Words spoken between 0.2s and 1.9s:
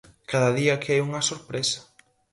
Cada día aquí hai unha sorpresa.